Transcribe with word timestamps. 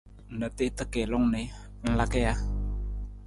Na 0.39 0.47
tiita 0.57 0.83
kiilung 0.91 1.25
ni, 1.33 1.43
ng 1.83 1.93
laka 1.99 2.17
ja? 2.25 2.33